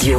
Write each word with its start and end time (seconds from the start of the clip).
Radio. 0.00 0.18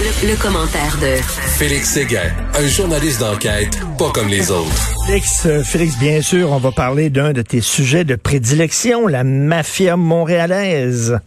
Le, 0.00 0.28
le 0.28 0.36
commentaire 0.36 0.98
de 1.00 1.16
Félix 1.56 1.88
Séguin, 1.88 2.30
un 2.54 2.66
journaliste 2.66 3.20
d'enquête 3.20 3.78
pas 3.96 4.10
comme 4.10 4.28
les 4.28 4.50
autres. 4.50 4.92
Félix, 5.06 5.46
euh, 5.46 5.62
Félix, 5.62 5.98
bien 5.98 6.20
sûr, 6.20 6.52
on 6.52 6.58
va 6.58 6.72
parler 6.72 7.08
d'un 7.08 7.32
de 7.32 7.40
tes 7.40 7.62
sujets 7.62 8.04
de 8.04 8.16
prédilection, 8.16 9.06
la 9.06 9.24
mafia 9.24 9.96
montréalaise. 9.96 11.20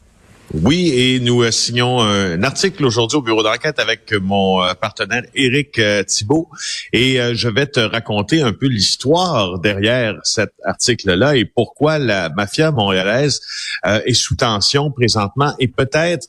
Oui, 0.53 0.91
et 0.95 1.19
nous 1.19 1.41
euh, 1.41 1.49
signons 1.49 1.99
un 2.01 2.43
article 2.43 2.85
aujourd'hui 2.85 3.17
au 3.17 3.21
bureau 3.23 3.41
d'enquête 3.41 3.79
avec 3.79 4.13
mon 4.21 4.61
euh, 4.61 4.75
partenaire 4.75 5.23
Éric 5.33 5.79
euh, 5.79 6.03
Thibault 6.03 6.47
et 6.91 7.19
euh, 7.19 7.33
je 7.33 7.49
vais 7.49 7.65
te 7.65 7.79
raconter 7.79 8.43
un 8.43 8.53
peu 8.53 8.67
l'histoire 8.67 9.57
derrière 9.57 10.13
cet 10.23 10.51
article-là 10.63 11.37
et 11.37 11.45
pourquoi 11.45 11.97
la 11.97 12.29
mafia 12.29 12.69
montréalaise 12.69 13.41
euh, 13.87 14.01
est 14.05 14.13
sous 14.13 14.35
tension 14.35 14.91
présentement 14.91 15.55
et 15.57 15.67
peut-être 15.67 16.27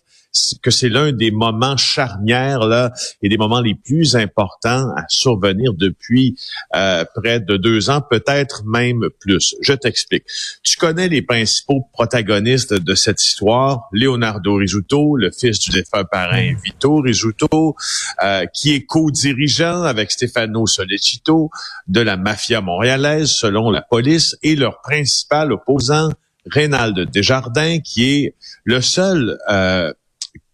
que 0.63 0.71
c'est 0.71 0.89
l'un 0.89 1.13
des 1.13 1.31
moments 1.31 1.77
charnières 1.77 2.67
là 2.67 2.93
et 3.23 3.29
des 3.29 3.37
moments 3.37 3.61
les 3.61 3.75
plus 3.75 4.17
importants 4.17 4.91
à 4.97 5.05
survenir 5.09 5.73
depuis 5.75 6.37
euh, 6.75 7.05
près 7.15 7.41
de 7.41 7.57
deux 7.57 7.91
ans, 7.91 8.01
peut-être 8.01 8.65
même 8.65 9.09
plus. 9.21 9.55
Je 9.61 9.73
t'explique. 9.73 10.25
Tu 10.63 10.77
connais 10.77 11.09
les 11.09 11.23
principaux 11.23 11.89
protagonistes 11.93 12.75
de 12.75 12.95
cette 12.95 13.23
histoire 13.23 13.89
Leonardo 13.93 14.57
Rizzuto, 14.57 15.17
le 15.17 15.31
fils 15.31 15.59
du 15.61 15.71
défunt 15.71 16.05
parrain 16.05 16.55
Vito 16.65 16.97
Rizzuto, 16.97 17.77
euh, 18.23 18.47
qui 18.47 18.75
est 18.75 18.85
co-dirigeant 18.85 19.83
avec 19.83 20.11
Stefano 20.11 20.67
Solecito 20.67 21.51
de 21.87 22.01
la 22.01 22.17
mafia 22.17 22.61
montréalaise, 22.61 23.31
selon 23.31 23.71
la 23.71 23.83
police, 23.83 24.37
et 24.43 24.57
leur 24.57 24.81
principal 24.81 25.53
opposant. 25.53 26.11
Reynald 26.47 27.11
Desjardins, 27.11 27.79
qui 27.81 28.05
est 28.05 28.35
le 28.65 28.83
seul 28.83 29.39
euh, 29.51 29.95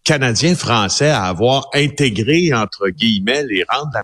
Canadien-Français 0.03 1.09
à 1.09 1.25
avoir 1.25 1.67
intégré, 1.73 2.53
entre 2.53 2.89
guillemets, 2.89 3.43
les 3.43 3.63
rangs 3.67 3.85
de 3.85 3.93
la 3.93 4.03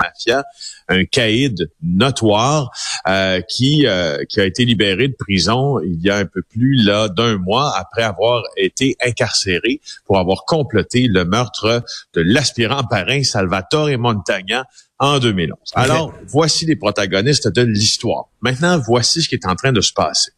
mafia, 0.00 0.44
un 0.88 1.04
caïd 1.04 1.70
notoire 1.82 2.70
euh, 3.06 3.40
qui 3.42 3.86
euh, 3.86 4.24
qui 4.28 4.40
a 4.40 4.44
été 4.44 4.64
libéré 4.64 5.08
de 5.08 5.14
prison 5.14 5.78
il 5.80 6.00
y 6.00 6.10
a 6.10 6.16
un 6.16 6.24
peu 6.24 6.42
plus 6.42 6.82
là 6.82 7.08
d'un 7.08 7.36
mois 7.38 7.76
après 7.76 8.02
avoir 8.02 8.42
été 8.56 8.96
incarcéré 9.04 9.80
pour 10.06 10.18
avoir 10.18 10.44
comploté 10.46 11.06
le 11.06 11.24
meurtre 11.24 11.84
de 12.14 12.22
l'aspirant 12.22 12.82
parrain 12.84 13.22
Salvatore 13.22 13.90
Montagna 13.98 14.64
en 14.98 15.18
2011. 15.18 15.56
Alors, 15.74 16.12
voici 16.26 16.66
les 16.66 16.76
protagonistes 16.76 17.48
de 17.48 17.62
l'histoire. 17.62 18.26
Maintenant, 18.42 18.78
voici 18.78 19.22
ce 19.22 19.28
qui 19.28 19.34
est 19.34 19.46
en 19.46 19.56
train 19.56 19.72
de 19.72 19.80
se 19.80 19.94
passer. 19.94 20.32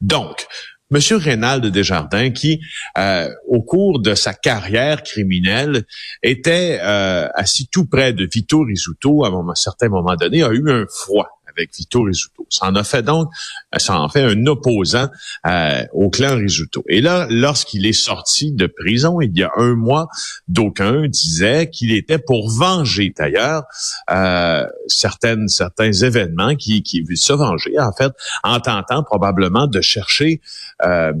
Donc, 0.00 0.46
Monsieur 0.90 1.16
Reynald 1.16 1.66
Desjardins, 1.66 2.30
qui, 2.30 2.60
euh, 2.96 3.28
au 3.46 3.62
cours 3.62 4.00
de 4.00 4.14
sa 4.14 4.32
carrière 4.32 5.02
criminelle, 5.02 5.84
était 6.22 6.80
euh, 6.82 7.28
assis 7.34 7.68
tout 7.68 7.86
près 7.86 8.14
de 8.14 8.26
Vito 8.30 8.62
Rizzuto 8.62 9.24
à 9.24 9.28
un 9.28 9.54
certain 9.54 9.88
moment 9.90 10.16
donné, 10.16 10.42
a 10.42 10.50
eu 10.50 10.70
un 10.70 10.86
froid 10.88 11.37
avec 11.58 11.74
Vito 11.76 12.02
Rizzuto. 12.02 12.46
Ça 12.48 12.66
en 12.66 12.74
a 12.74 12.84
fait 12.84 13.02
donc, 13.02 13.30
ça 13.76 14.00
en 14.00 14.08
fait 14.08 14.22
un 14.22 14.46
opposant 14.46 15.08
euh, 15.46 15.84
au 15.92 16.10
clan 16.10 16.36
Rizzuto. 16.36 16.84
Et 16.88 17.00
là, 17.00 17.26
lorsqu'il 17.30 17.86
est 17.86 17.92
sorti 17.92 18.52
de 18.52 18.66
prison 18.66 19.20
il 19.20 19.36
y 19.36 19.42
a 19.42 19.50
un 19.56 19.74
mois, 19.74 20.08
d'aucuns 20.46 21.08
disaient 21.08 21.68
qu'il 21.70 21.92
était 21.92 22.18
pour 22.18 22.50
venger 22.50 23.12
d'ailleurs 23.16 23.64
euh, 24.10 24.66
certains 24.86 25.46
événements 25.92 26.54
qui 26.54 26.82
qui 26.82 27.04
se 27.16 27.32
venger 27.32 27.78
en 27.78 27.92
fait 27.92 28.12
en 28.44 28.60
tentant 28.60 29.02
probablement 29.02 29.66
de 29.66 29.80
chercher 29.80 30.40
euh, 30.84 31.12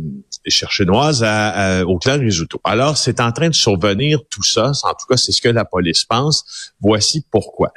chercher 0.50 0.84
Noise 0.84 1.22
à, 1.22 1.48
à, 1.48 1.84
au 1.84 1.98
clan. 1.98 2.18
Alors, 2.64 2.96
c'est 2.96 3.20
en 3.20 3.32
train 3.32 3.48
de 3.48 3.54
survenir 3.54 4.20
tout 4.30 4.42
ça. 4.42 4.72
En 4.84 4.94
tout 4.94 5.06
cas, 5.08 5.16
c'est 5.16 5.32
ce 5.32 5.40
que 5.40 5.48
la 5.48 5.64
police 5.64 6.04
pense. 6.04 6.72
Voici 6.80 7.24
pourquoi. 7.30 7.72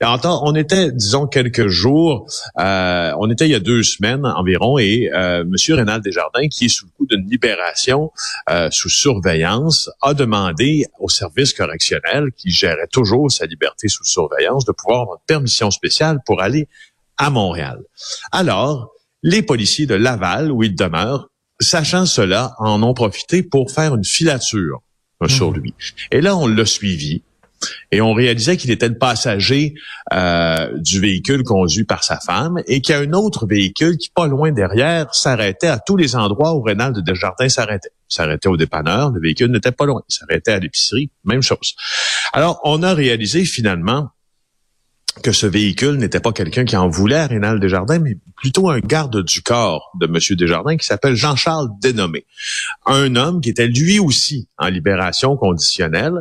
on 0.00 0.54
était, 0.54 0.92
disons, 0.92 1.26
quelques 1.26 1.68
jours, 1.68 2.26
euh, 2.58 3.12
on 3.18 3.30
était 3.30 3.46
il 3.46 3.52
y 3.52 3.54
a 3.54 3.60
deux 3.60 3.82
semaines 3.82 4.26
environ, 4.26 4.78
et 4.78 5.10
euh, 5.12 5.42
M. 5.42 5.54
Rénal 5.76 6.00
Desjardins, 6.00 6.48
qui 6.48 6.66
est 6.66 6.68
sous 6.68 6.86
le 6.86 6.90
coup 6.96 7.06
d'une 7.06 7.28
libération 7.28 8.12
euh, 8.50 8.68
sous 8.70 8.88
surveillance, 8.88 9.90
a 10.02 10.14
demandé 10.14 10.86
au 10.98 11.08
service 11.08 11.52
correctionnel, 11.52 12.28
qui 12.36 12.50
gérait 12.50 12.88
toujours 12.90 13.30
sa 13.30 13.46
liberté 13.46 13.88
sous 13.88 14.04
surveillance, 14.04 14.64
de 14.64 14.72
pouvoir 14.72 15.02
avoir 15.02 15.16
une 15.16 15.26
permission 15.26 15.70
spéciale 15.70 16.18
pour 16.24 16.40
aller 16.40 16.68
à 17.16 17.30
Montréal. 17.30 17.80
Alors, 18.32 18.92
les 19.22 19.42
policiers 19.42 19.86
de 19.86 19.94
Laval, 19.94 20.50
où 20.50 20.62
il 20.62 20.74
demeure, 20.74 21.29
sachant 21.60 22.06
cela, 22.06 22.54
en 22.58 22.82
ont 22.82 22.94
profité 22.94 23.42
pour 23.42 23.70
faire 23.70 23.94
une 23.94 24.04
filature 24.04 24.82
euh, 25.22 25.28
sur 25.28 25.52
lui. 25.52 25.74
Et 26.10 26.20
là, 26.20 26.36
on 26.36 26.46
l'a 26.46 26.66
suivi 26.66 27.22
et 27.92 28.00
on 28.00 28.14
réalisait 28.14 28.56
qu'il 28.56 28.70
était 28.70 28.88
le 28.88 28.96
passager 28.96 29.74
euh, 30.12 30.78
du 30.78 31.00
véhicule 31.00 31.42
conduit 31.42 31.84
par 31.84 32.04
sa 32.04 32.18
femme 32.18 32.58
et 32.66 32.80
qu'il 32.80 32.94
y 32.94 32.98
a 32.98 33.00
un 33.00 33.12
autre 33.12 33.46
véhicule 33.46 33.98
qui, 33.98 34.10
pas 34.10 34.26
loin 34.26 34.52
derrière, 34.52 35.14
s'arrêtait 35.14 35.66
à 35.66 35.78
tous 35.78 35.96
les 35.96 36.16
endroits 36.16 36.54
où 36.54 36.62
Rénal 36.62 36.92
de 36.92 37.00
Desjardins 37.00 37.48
s'arrêtait. 37.48 37.90
S'arrêtait 38.08 38.48
au 38.48 38.56
dépanneur, 38.56 39.10
le 39.10 39.20
véhicule 39.20 39.50
n'était 39.50 39.72
pas 39.72 39.84
loin. 39.84 40.02
S'arrêtait 40.08 40.52
à 40.52 40.58
l'épicerie, 40.58 41.10
même 41.24 41.42
chose. 41.42 41.74
Alors, 42.32 42.60
on 42.64 42.82
a 42.82 42.94
réalisé 42.94 43.44
finalement 43.44 44.10
que 45.22 45.32
ce 45.32 45.46
véhicule 45.46 45.96
n'était 45.96 46.20
pas 46.20 46.32
quelqu'un 46.32 46.64
qui 46.64 46.76
en 46.76 46.88
voulait 46.88 47.16
à 47.16 47.26
Rénal 47.26 47.60
Desjardins, 47.60 47.98
mais 47.98 48.16
plutôt 48.36 48.70
un 48.70 48.80
garde 48.80 49.22
du 49.24 49.42
corps 49.42 49.90
de 50.00 50.06
Monsieur 50.06 50.36
Desjardins 50.36 50.76
qui 50.76 50.86
s'appelle 50.86 51.14
Jean-Charles 51.14 51.68
Dénommé. 51.80 52.26
Un 52.86 53.16
homme 53.16 53.40
qui 53.40 53.50
était 53.50 53.66
lui 53.66 53.98
aussi 53.98 54.48
en 54.58 54.68
libération 54.68 55.36
conditionnelle. 55.36 56.20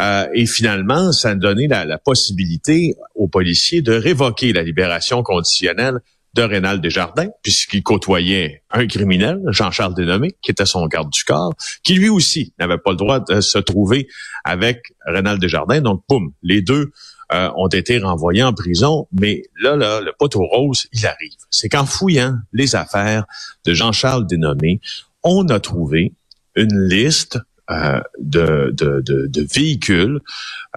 Euh, 0.00 0.26
et 0.34 0.46
finalement, 0.46 1.12
ça 1.12 1.30
a 1.30 1.34
donné 1.34 1.68
la, 1.68 1.98
possibilité 1.98 2.96
aux 3.14 3.28
policiers 3.28 3.80
de 3.80 3.92
révoquer 3.92 4.52
la 4.52 4.62
libération 4.62 5.22
conditionnelle 5.22 6.00
de 6.34 6.42
Rénal 6.42 6.80
Desjardins, 6.80 7.28
puisqu'il 7.42 7.82
côtoyait 7.82 8.62
un 8.70 8.86
criminel, 8.86 9.40
Jean-Charles 9.48 9.94
Dénommé, 9.94 10.36
qui 10.42 10.50
était 10.50 10.66
son 10.66 10.86
garde 10.86 11.10
du 11.10 11.22
corps, 11.24 11.54
qui 11.84 11.94
lui 11.94 12.08
aussi 12.08 12.52
n'avait 12.58 12.78
pas 12.78 12.90
le 12.90 12.96
droit 12.96 13.20
de 13.20 13.40
se 13.40 13.58
trouver 13.58 14.08
avec 14.44 14.82
Rénal 15.06 15.38
Desjardins. 15.38 15.80
Donc, 15.80 16.02
boum, 16.08 16.32
les 16.42 16.60
deux 16.60 16.90
euh, 17.34 17.50
ont 17.56 17.68
été 17.68 17.98
renvoyés 17.98 18.44
en 18.44 18.52
prison. 18.52 19.08
Mais 19.12 19.42
là, 19.60 19.74
là, 19.74 20.00
le 20.00 20.12
poteau 20.16 20.44
rose, 20.44 20.86
il 20.92 21.04
arrive. 21.04 21.32
C'est 21.50 21.68
qu'en 21.68 21.84
fouillant 21.84 22.36
les 22.52 22.76
affaires 22.76 23.24
de 23.64 23.74
Jean-Charles 23.74 24.26
Dénommé, 24.26 24.80
on 25.24 25.48
a 25.48 25.58
trouvé 25.58 26.12
une 26.54 26.88
liste 26.88 27.38
euh, 27.70 28.00
de, 28.20 28.72
de, 28.72 29.00
de, 29.00 29.26
de, 29.26 29.46
véhicules, 29.52 30.20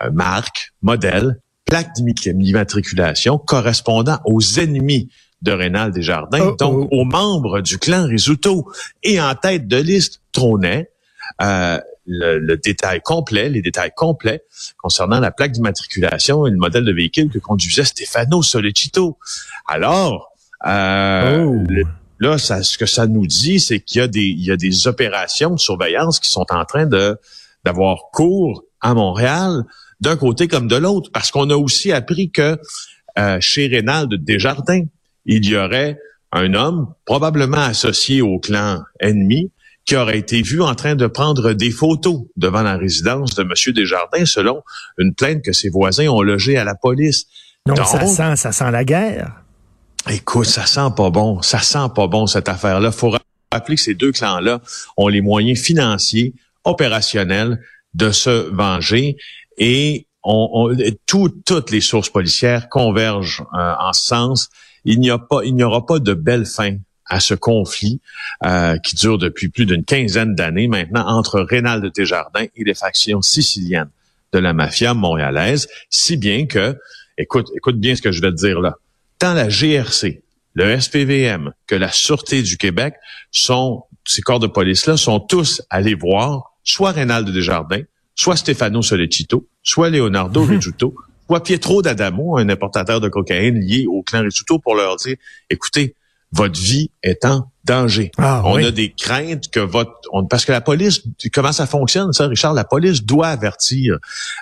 euh, 0.01 0.09
marques, 0.12 0.73
modèles, 0.81 1.40
plaques 1.66 1.94
d'immatriculation 1.94 3.38
correspondant 3.38 4.17
aux 4.25 4.41
ennemis 4.41 5.09
de 5.41 5.51
Rénal 5.51 5.91
Desjardins, 5.91 6.53
Oh, 6.53 6.56
donc 6.57 6.88
oh. 6.90 7.01
aux 7.01 7.03
membres 7.06 7.62
du 7.62 7.78
clan 7.78 8.06
Risuto. 8.06 8.72
Et 9.03 9.22
en 9.22 9.35
tête 9.35 9.67
de 9.67 9.78
liste 9.78 10.22
trônait 10.31 10.90
euh, 11.41 11.79
le, 12.07 12.40
le 12.40 12.58
détail 12.58 13.02
complet, 13.03 13.49
les 13.49 13.61
détails 13.61 13.91
complets 13.96 14.43
concernant 14.78 15.20
la 15.20 15.32
plaque 15.32 15.52
d'immatriculation 15.52 16.47
et 16.47 16.52
le 16.52 16.58
modèle 16.58 16.85
de 16.85 16.91
véhicule 16.93 17.29
que 17.29 17.37
conduisait 17.40 17.84
Stefano 17.84 18.41
Solecito. 18.41 19.17
Alors, 19.67 20.32
euh, 20.66 21.43
Oh. 21.46 21.64
le- 21.70 21.84
là, 22.20 22.37
ça, 22.37 22.64
ce 22.64 22.78
que 22.78 22.85
ça 22.85 23.05
nous 23.08 23.28
dit, 23.28 23.59
c'est 23.59 23.79
qu'il 23.79 23.99
y 23.99 24.02
a 24.02 24.08
des, 24.08 24.22
il 24.23 24.43
y 24.43 24.52
a 24.52 24.58
des 24.58 24.87
opérations 24.87 25.52
de 25.52 25.59
surveillance 25.59 26.20
qui 26.20 26.29
sont 26.29 26.46
en 26.49 26.66
train 26.66 26.85
de 26.85 27.17
d'avoir 27.66 28.03
cours 28.14 28.64
à 28.79 28.93
Montréal, 28.93 29.64
d'un 29.99 30.16
côté 30.16 30.47
comme 30.47 30.67
de 30.70 30.78
l'autre, 30.78 31.09
parce 31.11 31.32
qu'on 31.32 31.49
a 31.49 31.55
aussi 31.58 31.91
appris 31.91 32.32
que 32.32 32.58
euh, 33.20 33.37
chez 33.41 33.67
Rénal 33.67 34.08
Desjardins, 34.09 34.85
il 35.26 35.46
y 35.46 35.58
aurait 35.58 35.99
un 36.32 36.53
homme 36.53 36.93
probablement 37.05 37.58
associé 37.58 38.22
au 38.22 38.40
clan 38.40 38.84
ennemi 39.02 39.52
qui 39.87 39.95
aurait 39.95 40.19
été 40.19 40.41
vu 40.43 40.61
en 40.61 40.75
train 40.75 40.95
de 40.95 41.07
prendre 41.07 41.53
des 41.53 41.72
photos 41.72 42.22
devant 42.35 42.61
la 42.61 42.78
résidence 42.78 43.34
de 43.35 43.41
M. 43.43 43.73
Desjardins 43.73 44.25
selon 44.25 44.61
une 44.99 45.16
plainte 45.16 45.41
que 45.41 45.53
ses 45.53 45.69
voisins 45.69 46.07
ont 46.09 46.22
logée 46.22 46.57
à 46.57 46.63
la 46.66 46.75
police. 46.75 47.25
Donc, 47.66 47.78
Donc- 47.78 47.87
ça 47.87 48.05
sent, 48.05 48.35
ça 48.35 48.51
sent 48.51 48.69
la 48.72 48.84
guerre. 48.84 49.31
Écoute, 50.09 50.45
ça 50.45 50.66
sent 50.66 50.89
pas 50.95 51.09
bon. 51.09 51.41
Ça 51.41 51.59
sent 51.59 51.87
pas 51.95 52.07
bon, 52.07 52.28
cette 52.28 52.49
affaire-là. 52.49 52.91
faut 52.91 53.16
rappeler 53.51 53.75
que 53.75 53.81
ces 53.81 53.95
deux 53.95 54.11
clans-là 54.11 54.61
ont 54.97 55.07
les 55.07 55.22
moyens 55.22 55.59
financiers, 55.59 56.34
opérationnelle 56.66 57.59
de 57.93 58.11
se 58.11 58.49
venger 58.53 59.17
et 59.57 60.05
on, 60.23 60.49
on- 60.53 60.78
tout- 61.05 61.34
toutes 61.45 61.72
les 61.72 61.81
sources 61.81 62.09
policières 62.09 62.67
convergent 62.69 63.43
euh, 63.53 63.73
en 63.79 63.93
ce 63.93 64.05
sens. 64.05 64.49
Il 64.85 64.99
n'y 64.99 65.09
a 65.09 65.17
pas, 65.17 65.39
il 65.43 65.55
n'y 65.55 65.63
aura 65.63 65.85
pas 65.85 65.99
de 65.99 66.13
belle 66.13 66.45
fin 66.45 66.75
à 67.09 67.20
ce 67.20 67.34
conflit 67.34 68.00
euh, 68.46 68.78
qui 68.78 68.96
dure 68.96 69.18
depuis 69.18 69.50
plus 69.50 69.66
d'une 69.66 69.84
quinzaine 69.84 70.36
d'années. 70.36 70.68
Maintenant 70.68 71.08
entre 71.08 71.42
Rénal 71.42 71.90
Desjardins 71.96 72.46
et 72.56 72.64
les 72.64 72.74
factions 72.74 73.22
siciliennes 73.22 73.90
de 74.34 74.40
la 74.40 74.54
mafia 74.54 74.94
montréalaise, 74.94 75.68
si 75.90 76.18
bien 76.18 76.46
que, 76.46 76.78
écoute, 77.18 77.48
écoute 77.56 77.80
bien 77.80 77.96
ce 77.96 78.02
que 78.02 78.12
je 78.12 78.22
vais 78.22 78.32
te 78.32 78.36
dire 78.36 78.59
là, 78.59 78.76
tant 79.20 79.34
la 79.34 79.48
GRC, 79.48 80.22
le 80.54 80.80
SPVM 80.80 81.54
que 81.68 81.76
la 81.76 81.92
Sûreté 81.92 82.42
du 82.42 82.58
Québec 82.58 82.96
sont, 83.32 83.84
ces 84.06 84.22
corps 84.22 84.40
de 84.40 84.48
police-là 84.48 84.98
sont 84.98 85.20
tous 85.20 85.62
allés 85.70 85.94
voir 85.96 86.58
soit 86.64 86.92
Rénal 86.92 87.26
Desjardins, 87.26 87.84
soit 88.16 88.36
Stefano 88.36 88.82
Solecito, 88.82 89.48
soit 89.64 89.90
Leonardo 89.90 90.44
Rizzuto, 90.44 90.96
soit 91.28 91.44
Pietro 91.44 91.82
D'Adamo, 91.82 92.38
un 92.38 92.50
importateur 92.50 93.00
de 93.00 93.08
cocaïne 93.08 93.59
lié 93.59 93.86
au 93.88 94.02
clan 94.02 94.24
Rizzuto, 94.24 94.59
pour 94.59 94.76
leur 94.76 94.98
dire, 94.98 95.16
écoutez, 95.50 95.96
votre 96.34 96.59
vie 96.59 96.90
est 97.03 97.24
en 97.26 97.50
danger. 97.64 98.12
Ah, 98.18 98.41
on 98.46 98.56
oui. 98.56 98.66
a 98.66 98.72
des 98.72 98.91
craintes 98.91 99.50
que 99.50 99.59
votre... 99.59 99.91
on- 100.12 100.26
parce 100.26 100.46
que 100.46 100.52
la 100.52 100.62
police, 100.62 101.02
comment 101.34 101.52
ça 101.52 101.66
fonctionne, 101.66 102.12
ça, 102.14 102.28
Richard? 102.28 102.53
La 102.53 102.64
police 102.66 103.03
doit 103.03 103.28
avertir 103.28 103.97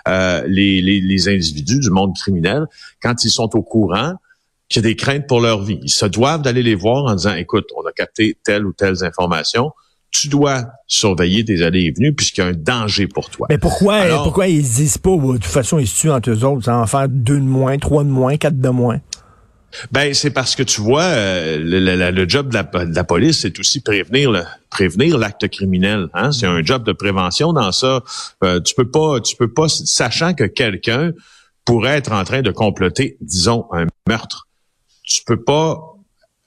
euh, 0.08 0.44
les, 0.48 0.82
les, 0.82 1.00
les 1.02 1.28
individus 1.30 1.80
du 1.80 1.90
monde 1.90 2.14
criminel 2.16 2.66
quand 3.02 3.24
ils 3.24 3.30
sont 3.30 3.50
au 3.56 3.62
courant 3.62 4.14
qu'il 4.70 4.82
y 4.84 4.86
a 4.86 4.90
des 4.90 4.96
craintes 4.96 5.28
pour 5.28 5.42
leur 5.42 5.62
vie. 5.64 5.80
Ils 5.84 5.90
se 5.92 6.06
doivent 6.06 6.42
d'aller 6.42 6.64
les 6.64 6.76
voir 6.76 7.06
en 7.06 7.16
disant, 7.16 7.36
écoute, 7.36 7.66
on 7.78 7.88
a 7.88 7.92
capté 7.92 8.36
telle 8.44 8.66
ou 8.66 8.74
telle 8.74 8.96
information, 9.04 9.72
tu 10.12 10.28
dois 10.28 10.66
surveiller 10.88 11.44
tes 11.46 11.62
allées 11.62 11.84
et 11.84 11.92
venues 11.92 12.14
puisqu'il 12.14 12.42
y 12.42 12.44
a 12.44 12.48
un 12.48 12.54
danger 12.54 13.06
pour 13.08 13.30
toi. 13.30 13.48
Mais 13.50 13.58
pourquoi, 13.58 13.96
Alors- 13.96 14.24
pourquoi 14.24 14.48
ils 14.48 14.66
se 14.66 14.76
disent 14.78 14.98
pas, 14.98 15.16
de 15.16 15.34
toute 15.34 15.44
façon, 15.46 15.78
ils 15.78 15.88
se 15.88 16.00
tuent 16.02 16.12
entre 16.12 16.32
eux 16.32 16.44
autres, 16.44 16.66
ça 16.66 16.78
en 16.78 16.88
faire 16.88 17.10
deux 17.10 17.36
de 17.40 17.44
moins, 17.44 17.78
trois 17.78 18.04
de 18.04 18.10
moins, 18.10 18.38
quatre 18.38 18.60
de 18.60 18.70
moins? 18.70 19.00
Ben 19.92 20.14
c'est 20.14 20.30
parce 20.32 20.56
que 20.56 20.64
tu 20.64 20.80
vois 20.82 21.04
euh, 21.04 21.58
le, 21.60 21.80
le- 21.80 22.12
le 22.12 22.30
job 22.30 22.50
de 22.50 22.54
la, 22.54 22.64
de 22.64 22.96
la 22.96 23.04
police, 23.04 23.42
c'est 23.42 23.60
aussi 23.60 23.82
prévenir 23.82 24.32
le, 24.32 24.44
prévenir 24.70 25.18
l'acte 25.18 25.48
criminel. 25.50 26.08
Hein? 26.14 26.32
C'est 26.32 26.46
un 26.48 26.64
job 26.64 26.86
de 26.86 26.94
prévention 26.94 27.52
dans 27.54 27.72
ça. 27.72 28.02
Euh, 28.44 28.62
tu 28.62 28.74
peux 28.74 28.90
pas, 28.90 29.20
tu 29.20 29.36
peux 29.36 29.52
pas, 29.52 29.68
sachant 29.68 30.34
que 30.34 30.46
quelqu'un 30.46 31.12
pourrait 31.66 31.98
être 31.98 32.12
en 32.14 32.24
train 32.24 32.42
de 32.42 32.52
comploter, 32.52 33.18
disons, 33.22 33.66
un 33.74 33.86
meurtre. 34.08 34.48
Tu 35.04 35.24
peux 35.26 35.42
pas 35.44 35.80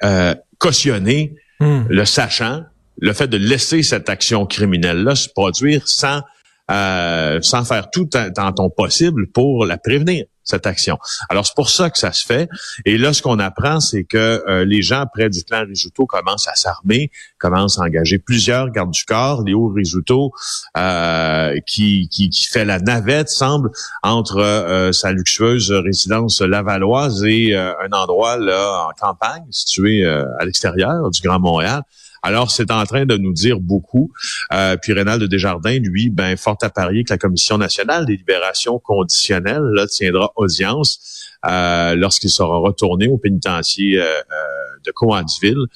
euh, 0.05 0.35
cautionner 0.59 1.35
Hmm. 1.61 1.87
le 1.89 2.05
sachant, 2.05 2.63
le 3.01 3.13
fait 3.13 3.27
de 3.27 3.37
laisser 3.37 3.83
cette 3.83 4.09
action 4.09 4.47
criminelle-là 4.47 5.17
se 5.17 5.29
produire 5.29 5.89
sans 5.89 6.23
euh, 6.71 7.41
sans 7.43 7.65
faire 7.65 7.91
tout 7.91 8.09
dans 8.37 8.53
ton 8.53 8.71
possible 8.71 9.27
pour 9.33 9.67
la 9.67 9.77
prévenir 9.77 10.25
cette 10.49 10.67
action. 10.67 10.99
Alors 11.29 11.47
c'est 11.47 11.55
pour 11.55 11.71
ça 11.71 11.91
que 11.91 11.99
ça 11.99 12.13
se 12.13 12.25
fait. 12.25 12.49
Et 12.85 12.99
là, 12.99 13.13
ce 13.13 13.23
qu'on 13.23 13.39
apprend, 13.39 13.81
c'est 13.81 14.05
que 14.05 14.43
euh, 14.49 14.65
les 14.65 14.83
gens 14.83 15.05
près 15.13 15.29
du 15.29 15.45
clan 15.45 15.65
Risuto 15.67 16.07
commencent 16.07 16.49
à 16.49 16.55
s'armer, 16.55 17.11
commencent 17.39 17.79
à 17.79 17.83
engager 17.83 18.19
plusieurs 18.19 18.71
gardes 18.71 18.91
du 18.91 19.05
corps. 19.05 19.43
Léo 19.45 19.69
Risuto, 19.69 20.33
euh, 20.77 21.55
qui, 21.67 22.09
qui, 22.09 22.31
fait 22.51 22.65
la 22.65 22.79
navette, 22.79 23.29
semble, 23.29 23.71
entre 24.03 24.39
euh, 24.39 24.93
sa 24.93 25.13
luxueuse 25.13 25.71
résidence 25.71 26.41
lavalloise 26.41 27.25
et 27.25 27.55
un 27.55 27.93
endroit 27.93 28.39
là 28.39 28.89
en 28.89 28.93
campagne, 28.99 29.45
situé 29.51 30.05
à 30.07 30.45
l'extérieur 30.45 31.11
du 31.11 31.21
Grand 31.21 31.39
Montréal. 31.39 31.83
Alors, 32.23 32.51
c'est 32.51 32.71
en 32.71 32.85
train 32.85 33.07
de 33.07 33.17
nous 33.17 33.33
dire 33.33 33.61
beaucoup. 33.61 34.13
Euh, 34.53 34.77
puis 34.77 34.93
Rénal 34.93 35.19
de 35.19 35.27
Desjardins, 35.27 35.79
lui, 35.79 36.11
ben, 36.11 36.37
fort 36.37 36.59
à 36.63 36.71
parier 36.71 37.05
que 37.05 37.13
la 37.13 37.19
Commission 37.19 37.59
nationale 37.59 38.07
des 38.07 38.17
libérations 38.17 38.79
conditionnelles 38.79 39.63
là, 39.75 39.87
tiendra 39.87 40.33
audience 40.37 41.29
euh, 41.47 41.95
lorsqu'il 41.95 42.31
sera 42.31 42.59
retourné 42.59 43.09
au 43.09 43.19
pénitencier 43.19 44.01
euh, 44.01 44.05
euh, 44.05 44.81
de 44.85 44.91
Coansville. 44.91 45.67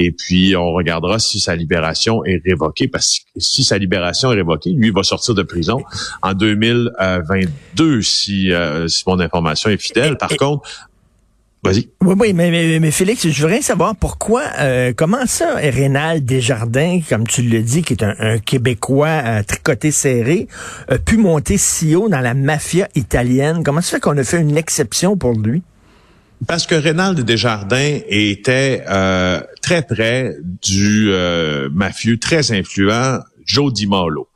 Et 0.00 0.12
puis, 0.12 0.54
on 0.54 0.72
regardera 0.72 1.18
si 1.18 1.40
sa 1.40 1.56
libération 1.56 2.24
est 2.24 2.40
révoquée. 2.44 2.86
Parce 2.86 3.18
que 3.18 3.40
si 3.40 3.64
sa 3.64 3.78
libération 3.78 4.30
est 4.30 4.36
révoquée, 4.36 4.70
lui 4.70 4.88
il 4.88 4.94
va 4.94 5.02
sortir 5.02 5.34
de 5.34 5.42
prison 5.42 5.82
en 6.22 6.34
2022, 6.34 8.00
si, 8.02 8.52
euh, 8.52 8.86
si 8.86 9.02
mon 9.08 9.18
information 9.18 9.70
est 9.70 9.82
fidèle. 9.82 10.16
Par 10.16 10.30
contre, 10.36 10.87
vas-y. 11.62 11.88
Oui, 12.02 12.14
oui, 12.18 12.32
mais, 12.32 12.50
mais, 12.50 12.78
mais 12.80 12.90
Félix, 12.90 13.28
je 13.28 13.42
voudrais 13.42 13.62
savoir 13.62 13.96
pourquoi, 13.96 14.42
euh, 14.58 14.92
comment 14.96 15.26
ça, 15.26 15.56
Rénal 15.56 16.24
Desjardins, 16.24 17.00
comme 17.08 17.26
tu 17.26 17.42
le 17.42 17.62
dis, 17.62 17.82
qui 17.82 17.94
est 17.94 18.02
un, 18.02 18.14
un 18.18 18.38
Québécois 18.38 19.08
euh, 19.08 19.42
tricoté 19.42 19.90
serré, 19.90 20.48
a 20.88 20.98
pu 20.98 21.16
monter 21.16 21.58
si 21.58 21.94
haut 21.94 22.08
dans 22.08 22.20
la 22.20 22.34
mafia 22.34 22.88
italienne? 22.94 23.62
Comment 23.64 23.80
ça 23.80 23.96
fait 23.96 24.00
qu'on 24.00 24.16
a 24.16 24.24
fait 24.24 24.40
une 24.40 24.56
exception 24.56 25.16
pour 25.16 25.32
lui? 25.32 25.62
Parce 26.46 26.66
que 26.66 26.76
Rénal 26.76 27.16
Desjardins 27.24 27.98
était 28.08 28.84
euh, 28.88 29.40
très 29.60 29.82
près 29.82 30.36
du 30.62 31.08
euh, 31.10 31.68
mafieux 31.72 32.18
très 32.18 32.52
influent 32.52 33.18
Joe 33.44 33.72
Di 33.72 33.88
Malo, 33.88 34.28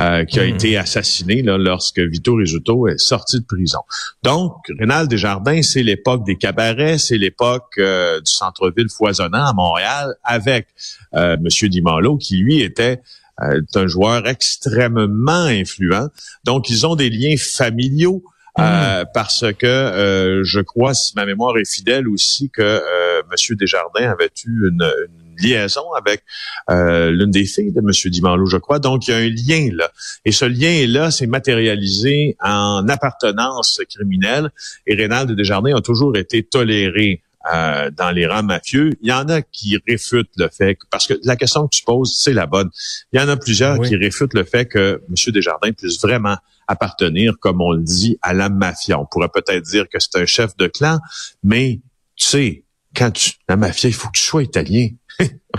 euh, 0.00 0.24
qui 0.24 0.38
a 0.38 0.44
été 0.44 0.76
assassiné 0.76 1.42
là, 1.42 1.58
lorsque 1.58 1.98
Vito 1.98 2.34
Rizzuto 2.34 2.88
est 2.88 2.98
sorti 2.98 3.40
de 3.40 3.44
prison. 3.44 3.80
Donc, 4.22 4.54
Rénal 4.78 5.08
Desjardins, 5.08 5.62
c'est 5.62 5.82
l'époque 5.82 6.24
des 6.24 6.36
cabarets, 6.36 6.98
c'est 6.98 7.18
l'époque 7.18 7.72
euh, 7.78 8.20
du 8.20 8.32
centre-ville 8.32 8.88
foisonnant 8.88 9.46
à 9.46 9.52
Montréal, 9.52 10.14
avec 10.22 10.68
euh, 11.14 11.36
Monsieur 11.40 11.68
Di 11.68 11.82
Malo, 11.82 12.16
qui 12.16 12.36
lui 12.36 12.60
était 12.60 13.00
euh, 13.42 13.60
un 13.74 13.86
joueur 13.86 14.26
extrêmement 14.26 15.44
influent. 15.44 16.08
Donc, 16.44 16.70
ils 16.70 16.86
ont 16.86 16.96
des 16.96 17.10
liens 17.10 17.36
familiaux. 17.36 18.22
Euh, 18.58 19.04
parce 19.14 19.44
que 19.56 19.66
euh, 19.66 20.42
je 20.42 20.58
crois, 20.58 20.92
si 20.92 21.12
ma 21.14 21.24
mémoire 21.24 21.56
est 21.58 21.70
fidèle 21.70 22.08
aussi, 22.08 22.50
que 22.50 22.60
euh, 22.60 23.22
M. 23.30 23.56
Desjardins 23.56 24.10
avait 24.10 24.32
eu 24.44 24.68
une, 24.68 24.82
une 24.82 25.27
liaison 25.40 25.92
avec 25.92 26.22
euh, 26.70 27.10
l'une 27.10 27.30
des 27.30 27.44
filles 27.44 27.72
de 27.72 27.80
M. 27.80 27.90
Dimanlo, 28.10 28.46
je 28.46 28.56
crois. 28.56 28.78
Donc, 28.78 29.08
il 29.08 29.10
y 29.10 29.14
a 29.14 29.18
un 29.18 29.28
lien 29.28 29.70
là. 29.74 29.90
Et 30.24 30.32
ce 30.32 30.44
lien-là 30.44 31.10
s'est 31.10 31.26
matérialisé 31.26 32.36
en 32.42 32.86
appartenance 32.88 33.80
criminelle. 33.88 34.50
Et 34.86 34.94
Rénal 34.94 35.26
de 35.26 35.34
Desjardins 35.34 35.76
a 35.76 35.80
toujours 35.80 36.16
été 36.16 36.42
toléré 36.42 37.22
euh, 37.52 37.90
dans 37.96 38.10
les 38.10 38.26
rangs 38.26 38.42
mafieux. 38.42 38.94
Il 39.00 39.08
y 39.08 39.12
en 39.12 39.28
a 39.28 39.42
qui 39.42 39.78
réfutent 39.86 40.30
le 40.36 40.48
fait, 40.48 40.74
que, 40.74 40.86
parce 40.90 41.06
que 41.06 41.14
la 41.22 41.36
question 41.36 41.66
que 41.66 41.74
tu 41.74 41.84
poses, 41.84 42.16
c'est 42.18 42.32
la 42.32 42.46
bonne. 42.46 42.68
Il 43.12 43.20
y 43.20 43.22
en 43.22 43.28
a 43.28 43.36
plusieurs 43.36 43.78
Oui. 43.78 43.88
qui 43.88 43.96
réfutent 43.96 44.34
le 44.34 44.44
fait 44.44 44.66
que 44.66 45.00
M. 45.08 45.32
Desjardins 45.32 45.72
puisse 45.72 46.00
vraiment 46.00 46.36
appartenir, 46.66 47.34
comme 47.40 47.62
on 47.62 47.72
le 47.72 47.82
dit, 47.82 48.18
à 48.22 48.34
la 48.34 48.48
mafia. 48.48 48.98
On 49.00 49.06
pourrait 49.06 49.30
peut-être 49.32 49.64
dire 49.64 49.88
que 49.88 49.98
c'est 49.98 50.16
un 50.16 50.26
chef 50.26 50.56
de 50.56 50.66
clan, 50.66 50.98
mais 51.42 51.80
tu 52.16 52.26
sais, 52.26 52.64
quand 52.94 53.12
tu, 53.12 53.32
la 53.48 53.56
mafia, 53.56 53.88
il 53.88 53.94
faut 53.94 54.08
que 54.08 54.18
tu 54.18 54.24
sois 54.24 54.42
italien. 54.42 54.88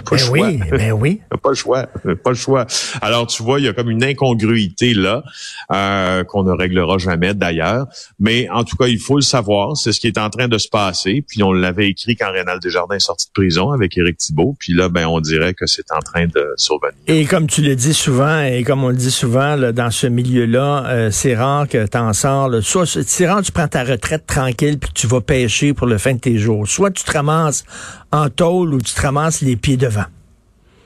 Pas 0.03 0.15
le 0.15 0.31
Ben 0.31 0.31
oui, 0.31 0.59
ben 0.71 0.91
oui. 0.91 1.21
Pas 1.41 1.49
le 1.49 1.55
choix, 1.55 1.85
pas 2.23 2.29
le 2.31 2.35
choix. 2.35 2.65
Alors 3.01 3.25
tu 3.25 3.43
vois, 3.43 3.59
il 3.59 3.65
y 3.65 3.67
a 3.69 3.73
comme 3.73 3.89
une 3.89 4.03
incongruité 4.03 4.93
là 4.93 5.23
euh, 5.71 6.23
qu'on 6.25 6.43
ne 6.43 6.51
réglera 6.51 6.97
jamais 6.97 7.33
d'ailleurs. 7.33 7.87
Mais 8.19 8.49
en 8.49 8.65
tout 8.65 8.75
cas, 8.75 8.87
il 8.87 8.99
faut 8.99 9.15
le 9.15 9.21
savoir, 9.21 9.77
c'est 9.77 9.93
ce 9.93 10.01
qui 10.01 10.07
est 10.07 10.17
en 10.17 10.29
train 10.29 10.49
de 10.49 10.57
se 10.57 10.67
passer. 10.67 11.23
Puis 11.25 11.41
on 11.43 11.53
l'avait 11.53 11.87
écrit 11.87 12.17
quand 12.17 12.31
Rénal 12.31 12.59
Desjardins 12.59 12.95
est 12.95 12.99
sorti 12.99 13.27
de 13.27 13.31
prison 13.31 13.71
avec 13.71 13.97
Éric 13.97 14.17
Thibault. 14.17 14.55
Puis 14.59 14.73
là, 14.73 14.89
ben 14.89 15.07
on 15.07 15.21
dirait 15.21 15.53
que 15.53 15.65
c'est 15.65 15.91
en 15.91 15.99
train 15.99 16.27
de 16.27 16.53
survenir. 16.57 16.97
Et 17.07 17.25
comme 17.25 17.47
tu 17.47 17.61
le 17.61 17.75
dis 17.75 17.93
souvent, 17.93 18.41
et 18.41 18.63
comme 18.63 18.83
on 18.83 18.89
le 18.89 18.95
dit 18.95 19.11
souvent, 19.11 19.55
là, 19.55 19.71
dans 19.71 19.91
ce 19.91 20.07
milieu-là, 20.07 20.85
euh, 20.87 21.11
c'est 21.11 21.35
rare 21.35 21.67
que 21.67 21.87
tu 21.87 21.97
en 21.97 22.13
sors. 22.13 22.49
là. 22.49 22.61
Soit 22.61 22.85
c'est 22.85 23.27
rare 23.27 23.41
tu 23.41 23.51
prends 23.51 23.67
ta 23.67 23.83
retraite 23.83 24.25
tranquille 24.25 24.77
puis 24.79 24.91
tu 24.93 25.07
vas 25.07 25.21
pêcher 25.21 25.73
pour 25.73 25.87
le 25.87 25.97
fin 25.97 26.13
de 26.13 26.19
tes 26.19 26.37
jours. 26.37 26.67
Soit 26.67 26.91
tu 26.91 27.03
te 27.03 27.11
ramasses 27.11 27.63
en 28.11 28.29
tôle 28.29 28.73
ou 28.73 28.81
tu 28.81 28.93
te 28.93 29.01
ramasses 29.01 29.41
les 29.41 29.55
pieds 29.55 29.77
devant. 29.77 30.05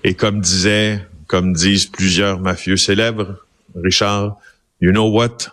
Et 0.03 0.13
comme 0.13 0.41
disait, 0.41 0.99
comme 1.27 1.53
disent 1.53 1.85
plusieurs 1.85 2.39
mafieux 2.39 2.77
célèbres, 2.77 3.35
Richard, 3.75 4.37
you 4.81 4.91
know 4.91 5.09
what? 5.09 5.49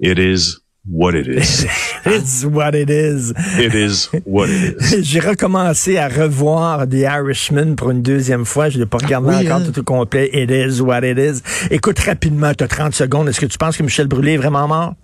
It 0.00 0.18
is 0.18 0.58
what 0.88 1.14
it 1.14 1.26
is. 1.26 1.66
It's 2.06 2.44
what 2.44 2.70
it 2.74 2.88
is. 2.88 3.32
It 3.58 3.74
is 3.74 4.08
what 4.24 4.46
it 4.48 4.76
is. 4.80 5.02
J'ai 5.02 5.20
recommencé 5.20 5.98
à 5.98 6.08
revoir 6.08 6.86
The 6.88 6.94
Irishman 7.02 7.74
pour 7.74 7.90
une 7.90 8.00
deuxième 8.02 8.44
fois. 8.44 8.68
Je 8.70 8.78
l'ai 8.78 8.86
pas 8.86 8.98
regardé 8.98 9.28
Oui, 9.28 9.46
encore 9.46 9.56
hein? 9.60 9.70
tout 9.72 9.80
au 9.80 9.82
complet. 9.82 10.30
It 10.32 10.50
is 10.50 10.80
what 10.80 11.00
it 11.02 11.18
is. 11.18 11.42
Écoute 11.70 11.98
rapidement, 11.98 12.54
tu 12.54 12.62
as 12.64 12.68
30 12.68 12.94
secondes. 12.94 13.28
Est-ce 13.28 13.40
que 13.40 13.46
tu 13.46 13.58
penses 13.58 13.76
que 13.76 13.82
Michel 13.82 14.06
Brûlé 14.06 14.34
est 14.34 14.38
vraiment 14.38 14.66
mort? 14.68 14.94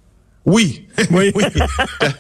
Oui, 0.47 0.87
Oui. 1.11 1.33
oui, 1.35 1.45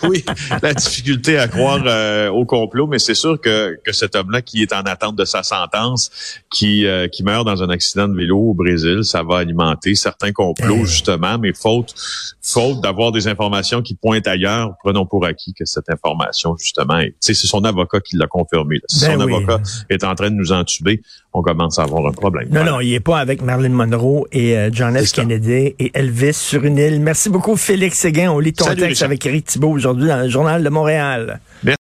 oui. 0.04 0.24
La 0.62 0.72
difficulté 0.74 1.38
à 1.38 1.46
croire 1.46 1.82
euh, 1.86 2.28
au 2.30 2.44
complot, 2.46 2.86
mais 2.86 2.98
c'est 2.98 3.14
sûr 3.14 3.38
que, 3.40 3.78
que 3.84 3.92
cet 3.92 4.16
homme-là 4.16 4.40
qui 4.40 4.62
est 4.62 4.72
en 4.72 4.80
attente 4.82 5.14
de 5.16 5.24
sa 5.26 5.42
sentence, 5.42 6.10
qui 6.50 6.86
euh, 6.86 7.06
qui 7.08 7.22
meurt 7.22 7.44
dans 7.46 7.62
un 7.62 7.68
accident 7.68 8.08
de 8.08 8.16
vélo 8.16 8.38
au 8.38 8.54
Brésil, 8.54 9.00
ça 9.04 9.22
va 9.22 9.38
alimenter 9.38 9.94
certains 9.94 10.32
complots 10.32 10.84
justement, 10.86 11.38
mais 11.38 11.52
faute 11.52 11.94
faute 12.42 12.80
d'avoir 12.80 13.12
des 13.12 13.28
informations 13.28 13.80
qui 13.82 13.94
pointent 13.94 14.26
ailleurs, 14.28 14.72
prenons 14.82 15.06
pour 15.06 15.24
acquis 15.26 15.52
que 15.54 15.64
cette 15.66 15.88
information 15.90 16.56
justement, 16.58 16.98
est- 16.98 17.14
c'est 17.20 17.34
son 17.34 17.64
avocat 17.64 18.00
qui 18.00 18.16
l'a 18.16 18.26
confirmé. 18.26 18.76
là. 18.76 18.82
Si 18.88 19.06
Ben 19.06 19.18
son 19.20 19.26
oui. 19.26 19.34
avocat 19.34 19.60
est 19.90 20.02
en 20.04 20.14
train 20.14 20.30
de 20.30 20.36
nous 20.36 20.52
entuber, 20.52 21.00
on 21.36 21.42
commence 21.42 21.78
à 21.78 21.82
avoir 21.82 22.06
un 22.06 22.12
problème. 22.12 22.46
Non, 22.48 22.60
Voilà. 22.60 22.70
non, 22.70 22.80
il 22.80 22.94
est 22.94 23.00
pas 23.00 23.18
avec 23.18 23.42
Marilyn 23.42 23.70
Monroe 23.70 24.24
et 24.32 24.56
euh, 24.56 24.70
John 24.72 24.96
F. 24.96 25.12
Kennedy 25.12 25.74
et 25.78 25.90
Elvis 25.94 26.32
sur 26.34 26.64
une 26.64 26.78
île. 26.78 27.00
Merci 27.00 27.28
beaucoup, 27.28 27.56
Félix 27.56 27.98
Séguin. 27.98 28.30
On 28.30 28.38
lit 28.38 28.52
ton 28.52 28.64
Salut, 28.66 28.76
texte 28.80 28.88
Richard. 29.00 29.06
avec 29.06 29.26
Eric 29.26 29.44
Thibault 29.46 29.70
aujourd'hui 29.70 30.06
dans 30.08 30.18
le 30.22 30.28
Journal 30.28 30.62
de 30.62 30.68
Montréal. 30.68 31.40